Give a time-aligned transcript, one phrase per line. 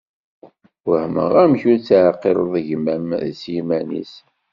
[0.87, 3.09] Wehmeɣ amek ur teεqileḍ gma-m
[3.39, 4.13] s yiman-is.